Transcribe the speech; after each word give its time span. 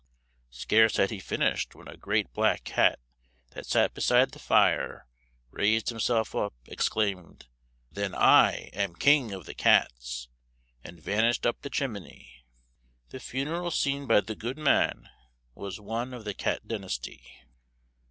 Scarce 0.49 0.97
had 0.97 1.11
he 1.11 1.19
finished, 1.19 1.75
when 1.75 1.87
a 1.87 1.95
great 1.95 2.33
black 2.33 2.63
cat 2.63 2.97
that 3.51 3.67
sat 3.67 3.93
beside 3.93 4.31
the 4.31 4.39
fire 4.39 5.05
raised 5.51 5.89
himself 5.89 6.33
up, 6.33 6.55
exclaimed 6.65 7.45
"Then 7.91 8.15
I 8.15 8.71
am 8.73 8.95
king 8.95 9.31
of 9.31 9.45
the 9.45 9.53
cats!" 9.53 10.27
and 10.83 10.99
vanished 10.99 11.45
up 11.45 11.61
the 11.61 11.69
chimney. 11.69 12.43
The 13.09 13.19
funeral 13.19 13.69
seen 13.69 14.07
by 14.07 14.21
the 14.21 14.33
gude 14.33 14.57
man, 14.57 15.07
was 15.53 15.79
one 15.79 16.15
of 16.15 16.25
the 16.25 16.33
cat 16.33 16.67
dynasty. 16.67 17.43